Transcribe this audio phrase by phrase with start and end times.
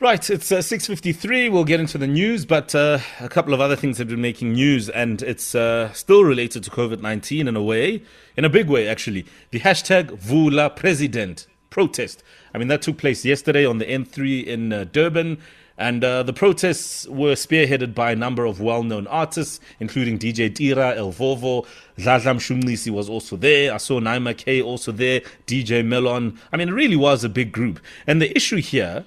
[0.00, 1.50] Right, it's uh, 6.53.
[1.50, 4.52] We'll get into the news, but uh, a couple of other things have been making
[4.52, 8.04] news, and it's uh, still related to COVID-19 in a way,
[8.36, 9.26] in a big way, actually.
[9.50, 12.22] The hashtag Vula President protest.
[12.54, 15.38] I mean, that took place yesterday on the N3 in uh, Durban,
[15.76, 20.94] and uh, the protests were spearheaded by a number of well-known artists, including DJ Tira,
[21.02, 23.74] L'vovo, Dladla Mshunqisi was also there.
[23.74, 26.38] I saw Naima Kay also there, DJ Melon.
[26.52, 27.80] I mean, it really was a big group.
[28.06, 29.04] And the issue here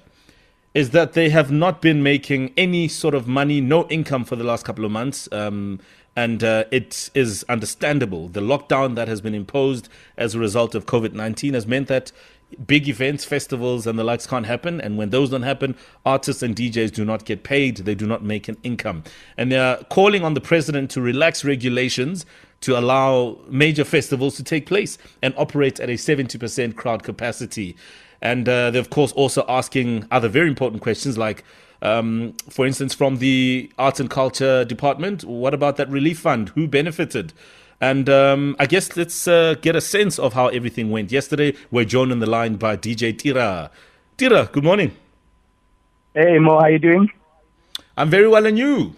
[0.74, 4.44] is that they have not been making any sort of money, no income for the
[4.44, 5.28] last couple of months.
[5.32, 5.80] Um,
[6.14, 8.28] and uh, it is understandable.
[8.28, 12.12] The lockdown that has been imposed as a result of COVID 19 has meant that
[12.66, 14.80] big events, festivals, and the likes can't happen.
[14.80, 18.22] And when those don't happen, artists and DJs do not get paid, they do not
[18.22, 19.04] make an income.
[19.36, 22.26] And they're calling on the president to relax regulations
[22.60, 27.76] to allow major festivals to take place and operate at a 70% crowd capacity.
[28.22, 31.42] And uh, they're, of course, also asking other very important questions like,
[31.82, 36.50] um, for instance, from the Arts and Culture Department, what about that relief fund?
[36.50, 37.32] Who benefited?
[37.80, 41.10] And um, I guess let's uh, get a sense of how everything went.
[41.10, 43.72] Yesterday, we're joined on the line by DJ Tira.
[44.16, 44.92] Tira, good morning.
[46.14, 47.10] Hey, Mo, how are you doing?
[47.96, 48.94] I'm very well, and you?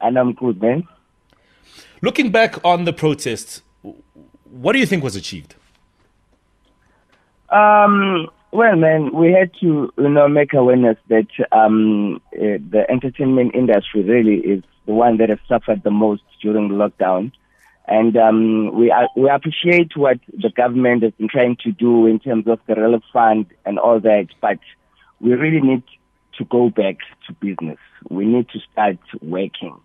[0.00, 0.88] And I'm good, man.
[2.02, 3.62] Looking back on the protests,
[4.50, 5.54] what do you think was achieved?
[7.50, 13.54] Um, well, man, we had to, you know, make awareness that um, uh, the entertainment
[13.54, 17.32] industry really is the one that has suffered the most during lockdown.
[17.88, 22.18] And um, we uh, we appreciate what the government has been trying to do in
[22.18, 24.58] terms of the relief fund and all that, but
[25.20, 25.84] we really need
[26.38, 27.78] to go back to business.
[28.10, 29.76] We need to start working.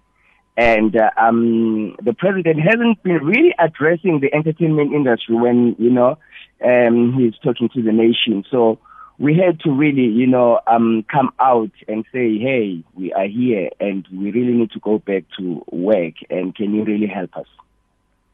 [0.57, 6.17] And uh, um, the president hasn't been really addressing the entertainment industry when, you know,
[6.63, 8.43] um, he's talking to the nation.
[8.49, 8.79] So
[9.17, 13.69] we had to really, you know, um, come out and say, hey, we are here
[13.79, 16.15] and we really need to go back to work.
[16.29, 17.45] And can you really help us?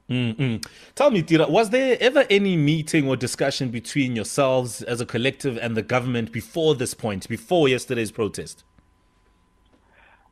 [0.10, 0.66] Mm-hmm.
[0.96, 5.58] Tell me, Tira, was there ever any meeting or discussion between yourselves as a collective
[5.58, 8.64] and the government before this point, before yesterday's protest?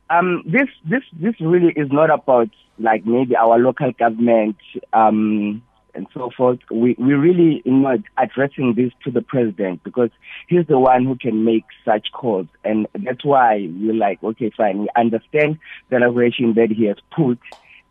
[0.08, 4.56] Um, this this this really is not about like maybe our local government
[4.92, 5.62] um,
[5.96, 6.58] and so forth.
[6.70, 10.10] We we really you know addressing this to the president because
[10.48, 14.82] he's the one who can make such calls, and that's why we're like, okay, fine,
[14.82, 15.58] we understand
[15.88, 17.38] the regulation that he has put,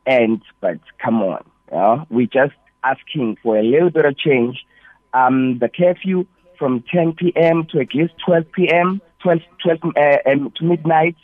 [0.06, 4.66] and but come on, you know, we just asking for a little bit of change.
[5.14, 6.26] Um, the curfew
[6.60, 7.66] from 10 p.m.
[7.72, 9.02] to at least 12 p.m.
[9.24, 11.16] 12, 12 uh, um, to midnight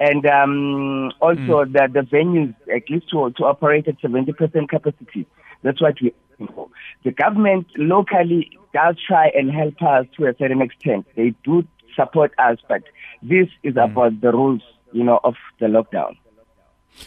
[0.00, 1.72] and um, also mm.
[1.72, 5.26] the, the venues at least to, to operate at 70% capacity.
[5.62, 6.12] That's what we're
[6.54, 6.68] for.
[7.04, 11.06] The government locally does try and help us to a certain extent.
[11.16, 12.82] They do support us, but
[13.22, 13.84] this is mm.
[13.84, 14.62] about the rules,
[14.92, 16.16] you know, of the lockdown.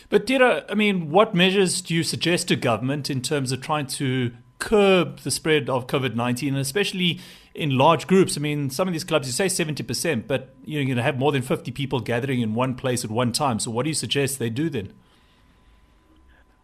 [0.10, 3.88] But Tira, I mean, what measures do you suggest to government in terms of trying
[3.88, 7.20] to curb the spread of COVID 19, especially
[7.54, 8.38] in large groups.
[8.38, 11.32] I mean, some of these clubs, you say 70%, but you're going to have more
[11.32, 13.60] than 50 people gathering in one place at one time.
[13.60, 14.94] So, what do you suggest they do then?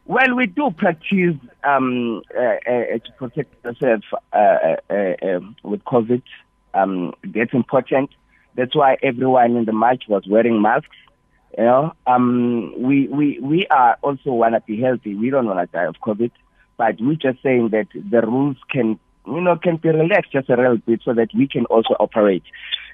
[0.06, 4.04] Well, we do practice um, uh, uh, to protect ourselves
[4.34, 6.22] uh, uh, uh um, with COVID.
[6.74, 8.10] Um, that's important.
[8.56, 10.96] That's why everyone in the march was wearing masks.
[11.58, 15.16] You know, um, we we we are also want to be healthy.
[15.16, 16.32] We don't want to die of COVID
[16.78, 20.56] but we're just saying that the rules can you know, can be relaxed just a
[20.56, 22.44] little bit so that we can also operate.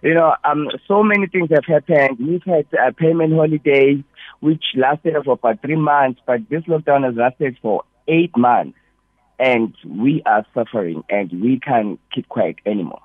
[0.01, 2.19] You know, um, so many things have happened.
[2.19, 4.03] We've had a payment holiday,
[4.39, 8.77] which lasted for about three months, but this lockdown has lasted for eight months.
[9.37, 13.01] And we are suffering and we can't keep quiet anymore.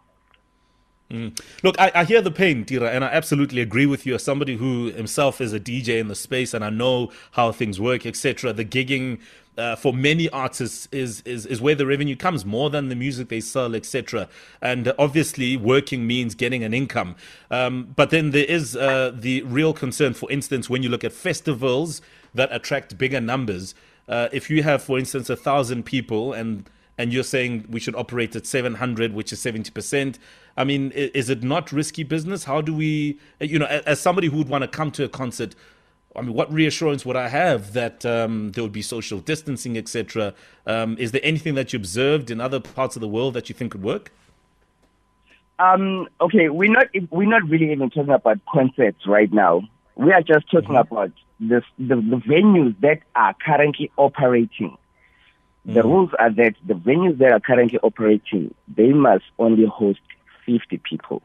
[1.11, 1.39] Mm.
[1.63, 4.57] Look, I, I, hear the pain, Tira, and I absolutely agree with you as somebody
[4.57, 8.55] who himself is a DJ in the space and I know how things work, etc.
[8.55, 9.21] The gigging
[9.57, 13.29] uh, for many artists is, is is where the revenue comes more than the music
[13.29, 14.29] they sell, etc.
[14.61, 17.17] And obviously, working means getting an income.
[17.51, 20.15] Um, but then there is uh, the real concern.
[20.15, 22.01] For instance, when you look at festivals
[22.35, 23.75] that attract bigger numbers,
[24.09, 27.95] uh, if you have, for instance, a thousand people and and you're saying we should
[27.97, 30.19] operate at 700, which is 70%.
[30.57, 32.45] I mean, is it not risky business?
[32.45, 35.55] How do we, you know, as somebody who would want to come to a concert,
[36.17, 40.35] I mean, what reassurance would I have that um, there would be social distancing, etc.?
[40.67, 43.55] Um, is there anything that you observed in other parts of the world that you
[43.55, 44.13] think could work?
[45.59, 49.63] Um, okay, we're not we're not really even talking about concerts right now.
[49.97, 50.93] We are just talking mm-hmm.
[50.93, 54.77] about the, the, the venues that are currently operating.
[55.67, 55.89] The mm-hmm.
[55.89, 60.01] rules are that the venues that are currently operating they must only host
[60.45, 61.23] fifty people.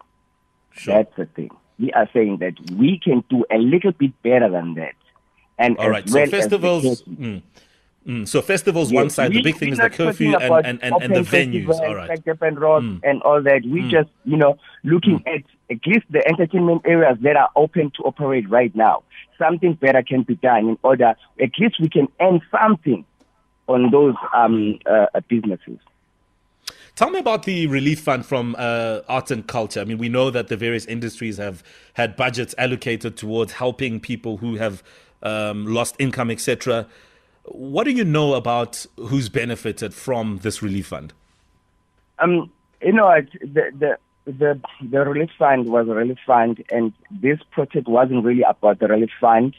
[0.72, 0.96] Sure.
[0.96, 1.52] That's the thing.
[1.80, 4.96] we are saying that we can do a little bit better than that.
[5.58, 7.04] And all right, so well festivals.
[7.04, 7.42] Mm,
[8.08, 9.32] mm, so festivals, yes, one side.
[9.32, 11.70] The big thing is the curfew and, and, and, and, the venues.
[11.70, 13.00] All right, like Japan Rock mm.
[13.04, 13.64] and all that.
[13.64, 13.90] We mm.
[13.90, 15.36] just, you know, looking mm.
[15.36, 19.04] at at least the entertainment areas that are open to operate right now.
[19.38, 23.06] Something better can be done in order, at least we can end something
[23.70, 25.78] on those um, uh, businesses.
[26.96, 29.80] Tell me about the relief fund from uh, art and culture.
[29.80, 31.64] I mean, we know that the various industries have
[31.94, 34.84] had budgets allocated towards helping people who have
[35.24, 36.88] um, lost income, etc.
[37.46, 41.14] What do you know about who's benefited from this relief fund?
[42.20, 42.52] Um,
[42.82, 43.10] you know,
[43.42, 48.44] the, the the the relief fund was a relief fund, and this project wasn't really
[48.44, 49.56] about the relief fund.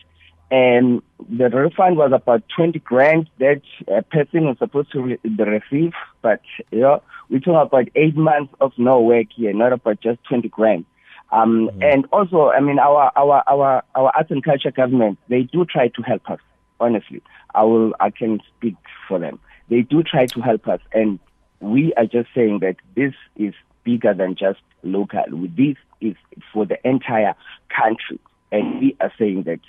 [0.50, 5.92] And the refund was about 20 grand that a person was supposed to re- receive,
[6.22, 6.40] but
[6.72, 10.48] you know, we talk about eight months of no work here, not about just 20
[10.48, 10.84] grand.
[11.30, 11.82] Um, mm-hmm.
[11.82, 15.88] And also, I mean, our, our, our, our arts and culture government, they do try
[15.88, 16.40] to help us,
[16.80, 17.22] honestly.
[17.54, 18.74] I will, I can speak
[19.06, 19.38] for them.
[19.68, 20.80] They do try to help us.
[20.92, 21.20] And
[21.60, 23.54] we are just saying that this is
[23.84, 25.22] bigger than just local.
[25.56, 26.16] This is
[26.52, 27.34] for the entire
[27.68, 28.18] country.
[28.50, 29.60] And we are saying that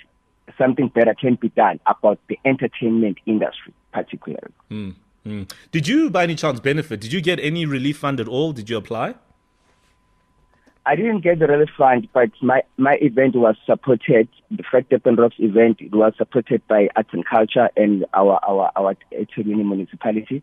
[0.58, 4.52] something better can be done about the entertainment industry, particularly.
[4.70, 4.94] Mm.
[5.26, 5.50] Mm.
[5.70, 7.00] Did you, by any chance, benefit?
[7.00, 8.52] Did you get any relief fund at all?
[8.52, 9.14] Did you apply?
[10.84, 14.28] I didn't get the relief fund, but my, my event was supported.
[14.50, 18.72] The Fact Durban Rocks event it was supported by Arts and Culture and our our
[18.74, 20.42] our eThekwini municipality.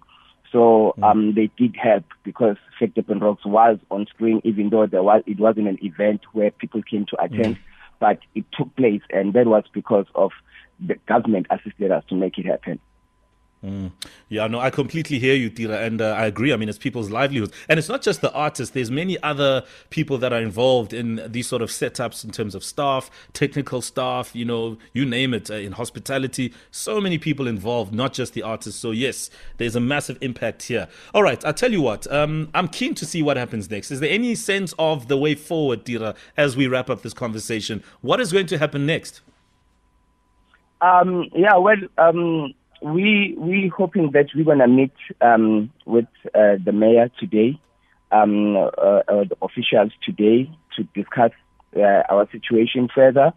[0.52, 1.04] So mm.
[1.04, 5.24] um, they did help because Fact Durban Rocks was on screen, even though there was
[5.26, 7.60] it wasn't an event where people came to attend, mm.
[8.00, 10.32] But it took place, and that was because of
[10.80, 12.80] the government assisted us to make it happen.
[13.64, 13.92] Mm.
[14.30, 16.54] Yeah, no, I completely hear you, Tira, and uh, I agree.
[16.54, 18.74] I mean, it's people's livelihoods, and it's not just the artists.
[18.74, 22.64] There's many other people that are involved in these sort of setups in terms of
[22.64, 24.34] staff, technical staff.
[24.34, 25.52] You know, you name it.
[25.52, 28.80] Uh, in hospitality, so many people involved, not just the artists.
[28.80, 30.88] So yes, there's a massive impact here.
[31.14, 33.92] All right, I tell you what, um, I'm keen to see what happens next.
[33.92, 37.84] Is there any sense of the way forward, Tira, as we wrap up this conversation?
[38.00, 39.22] What is going to happen next?
[40.82, 46.72] Um, yeah, well, um, we we hoping that we're gonna meet um, with uh, the
[46.72, 47.60] mayor today,
[48.12, 51.32] um, uh, uh, the officials today to discuss
[51.76, 53.34] uh, our situation further.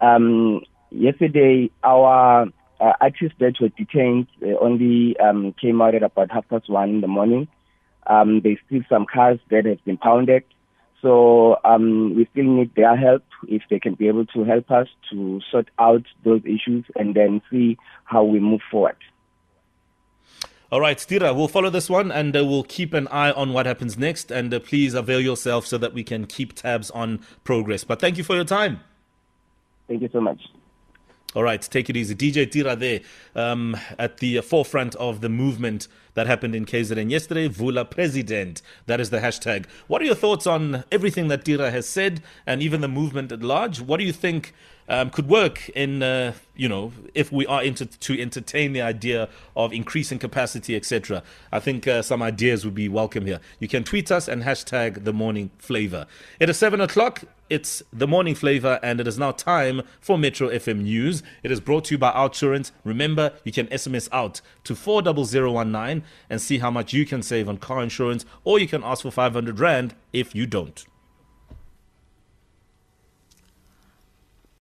[0.00, 2.46] Um, yesterday, our
[2.80, 6.90] uh, artists that were detained uh, only um, came out at about half past one
[6.90, 7.48] in the morning.
[8.06, 10.44] Um, there's still some cars that have been pounded.
[11.04, 14.88] So um, we still need their help if they can be able to help us
[15.10, 18.96] to sort out those issues and then see how we move forward.
[20.72, 23.66] All right, Stira, we'll follow this one and uh, we'll keep an eye on what
[23.66, 24.30] happens next.
[24.30, 27.84] And uh, please avail yourself so that we can keep tabs on progress.
[27.84, 28.80] But thank you for your time.
[29.86, 30.40] Thank you so much.
[31.34, 32.14] All right, take it easy.
[32.14, 33.00] DJ Tira there
[33.34, 37.48] um, at the forefront of the movement that happened in KZN yesterday.
[37.48, 38.62] Vula President.
[38.86, 39.66] That is the hashtag.
[39.88, 43.42] What are your thoughts on everything that Tira has said and even the movement at
[43.42, 43.80] large?
[43.80, 44.54] What do you think
[44.88, 49.28] um, could work in, uh, you know, if we are into, to entertain the idea
[49.56, 51.22] of increasing capacity, etc.
[51.50, 53.40] I think uh, some ideas would be welcome here.
[53.58, 56.06] You can tweet us and hashtag the morning Flava.
[56.38, 57.24] It is seven o'clock.
[57.50, 61.22] It's the morning Flava, and it is now time for Metro FM News.
[61.42, 62.70] It is brought to you by Outsurance.
[62.84, 67.58] Remember, you can SMS out to 40019 and see how much you can save on
[67.58, 70.86] car insurance, or you can ask for 500 Rand if you don't.